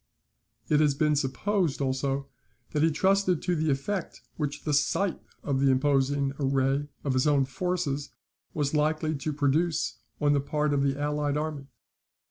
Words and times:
It 0.67 0.79
has 0.79 0.95
been 0.95 1.15
supposed, 1.15 1.79
also, 1.79 2.27
that 2.71 2.81
he 2.81 2.89
trusted 2.89 3.39
to 3.43 3.55
the 3.55 3.69
effect 3.69 4.23
which 4.35 4.63
the 4.63 4.73
sight 4.73 5.21
of 5.43 5.59
the 5.59 5.69
imposing 5.69 6.33
array 6.39 6.87
of 7.03 7.13
his 7.13 7.27
own 7.27 7.45
forces 7.45 8.09
was 8.51 8.73
likely 8.73 9.13
to 9.13 9.31
produce 9.31 9.99
on 10.19 10.33
the 10.33 10.41
part 10.41 10.73
of 10.73 10.81
the 10.81 10.99
allied 10.99 11.37
army. 11.37 11.67